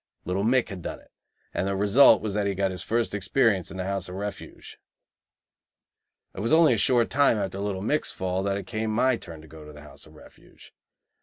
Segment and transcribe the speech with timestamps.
[0.25, 1.11] "Little Mick" had done it,
[1.53, 4.79] and the result was that he got his first experience in the House of Refuge.
[6.33, 9.43] It was only a short time after Little Mick's fall that it came my turn
[9.43, 10.73] to go to the House of Refuge.